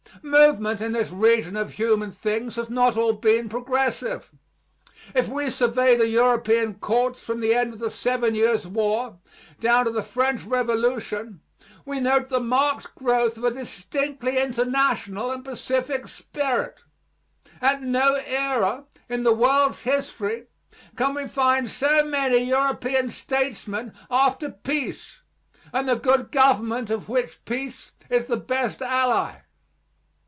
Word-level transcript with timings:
Movement 0.23 0.81
in 0.81 0.91
this 0.91 1.09
region 1.09 1.55
of 1.55 1.73
human 1.75 2.11
things 2.11 2.55
has 2.57 2.69
not 2.69 2.95
all 2.95 3.13
been 3.13 3.49
progressive. 3.49 4.29
If 5.15 5.27
we 5.27 5.49
survey 5.49 5.95
the 5.97 6.07
European 6.07 6.75
courts 6.75 7.19
from 7.21 7.39
the 7.39 7.55
end 7.55 7.73
of 7.73 7.79
the 7.79 7.89
Seven 7.89 8.35
Years' 8.35 8.67
War 8.67 9.17
down 9.59 9.85
to 9.85 9.91
the 9.91 10.03
French 10.03 10.43
Revolution, 10.43 11.41
we 11.85 11.99
note 11.99 12.29
the 12.29 12.39
marked 12.41 12.93
growth 12.93 13.35
of 13.37 13.45
a 13.45 13.51
distinctly 13.51 14.37
international 14.37 15.31
and 15.31 15.43
pacific 15.43 16.07
spirit. 16.07 16.75
At 17.59 17.81
no 17.81 18.15
era 18.27 18.85
in 19.09 19.23
the 19.23 19.33
world's 19.33 19.79
history 19.81 20.45
can 20.97 21.15
we 21.15 21.27
find 21.27 21.67
so 21.67 22.03
many 22.05 22.43
European 22.43 23.09
statesmen 23.09 23.91
after 24.11 24.51
peace 24.51 25.21
and 25.73 25.89
the 25.89 25.95
good 25.95 26.31
government 26.31 26.91
of 26.91 27.09
which 27.09 27.43
peace 27.45 27.91
is 28.07 28.25
the 28.25 28.37
best 28.37 28.83
ally. 28.83 29.33